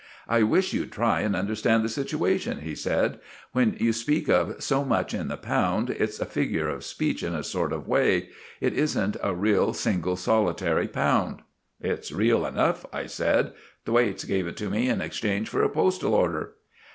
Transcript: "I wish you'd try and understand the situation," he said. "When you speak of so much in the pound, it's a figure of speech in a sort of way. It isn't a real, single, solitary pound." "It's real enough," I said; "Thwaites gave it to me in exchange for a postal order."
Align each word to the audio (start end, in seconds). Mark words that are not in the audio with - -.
"I 0.27 0.41
wish 0.41 0.73
you'd 0.73 0.91
try 0.91 1.19
and 1.21 1.35
understand 1.35 1.83
the 1.83 1.87
situation," 1.87 2.61
he 2.61 2.73
said. 2.73 3.19
"When 3.51 3.77
you 3.79 3.93
speak 3.93 4.29
of 4.29 4.55
so 4.63 4.83
much 4.83 5.13
in 5.13 5.27
the 5.27 5.37
pound, 5.37 5.91
it's 5.91 6.19
a 6.19 6.25
figure 6.25 6.67
of 6.67 6.83
speech 6.83 7.21
in 7.21 7.35
a 7.35 7.43
sort 7.43 7.71
of 7.71 7.87
way. 7.87 8.29
It 8.59 8.73
isn't 8.73 9.15
a 9.21 9.35
real, 9.35 9.73
single, 9.73 10.15
solitary 10.15 10.87
pound." 10.87 11.43
"It's 11.79 12.11
real 12.11 12.47
enough," 12.47 12.83
I 12.91 13.05
said; 13.05 13.53
"Thwaites 13.85 14.23
gave 14.23 14.47
it 14.47 14.57
to 14.57 14.71
me 14.71 14.89
in 14.89 15.01
exchange 15.01 15.49
for 15.49 15.61
a 15.61 15.69
postal 15.69 16.15
order." 16.15 16.53